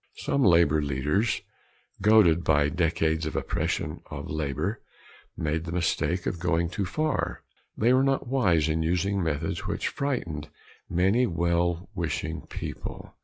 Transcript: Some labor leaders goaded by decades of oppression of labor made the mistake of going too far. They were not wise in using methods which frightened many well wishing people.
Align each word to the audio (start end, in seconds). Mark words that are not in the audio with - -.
Some 0.15 0.41
labor 0.41 0.81
leaders 0.81 1.41
goaded 2.01 2.43
by 2.43 2.69
decades 2.69 3.27
of 3.27 3.35
oppression 3.35 4.01
of 4.09 4.31
labor 4.31 4.81
made 5.37 5.65
the 5.65 5.71
mistake 5.71 6.25
of 6.25 6.39
going 6.39 6.69
too 6.71 6.85
far. 6.87 7.43
They 7.77 7.93
were 7.93 8.01
not 8.01 8.25
wise 8.27 8.67
in 8.67 8.81
using 8.81 9.21
methods 9.21 9.67
which 9.67 9.89
frightened 9.89 10.49
many 10.89 11.27
well 11.27 11.87
wishing 11.93 12.41
people. 12.47 13.13